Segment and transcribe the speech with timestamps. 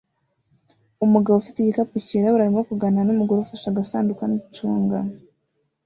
[1.05, 4.97] Umugabo ufite igikapu cyirabura arimo kuganira numugore ufashe agasanduku nicunga